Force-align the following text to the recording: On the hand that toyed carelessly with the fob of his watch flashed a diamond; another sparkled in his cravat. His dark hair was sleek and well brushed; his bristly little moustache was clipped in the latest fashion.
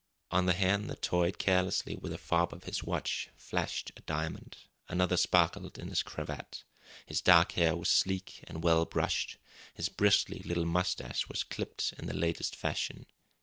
On 0.31 0.47
the 0.47 0.53
hand 0.55 0.89
that 0.89 1.03
toyed 1.03 1.37
carelessly 1.37 1.95
with 1.95 2.11
the 2.11 2.17
fob 2.17 2.53
of 2.53 2.63
his 2.63 2.81
watch 2.83 3.29
flashed 3.35 3.91
a 3.95 4.01
diamond; 4.01 4.57
another 4.89 5.15
sparkled 5.15 5.77
in 5.77 5.89
his 5.89 6.01
cravat. 6.01 6.63
His 7.05 7.21
dark 7.21 7.51
hair 7.51 7.75
was 7.75 7.89
sleek 7.89 8.43
and 8.47 8.63
well 8.63 8.85
brushed; 8.85 9.37
his 9.75 9.89
bristly 9.89 10.39
little 10.39 10.65
moustache 10.65 11.29
was 11.29 11.43
clipped 11.43 11.93
in 11.99 12.07
the 12.07 12.15
latest 12.17 12.55
fashion. 12.55 13.05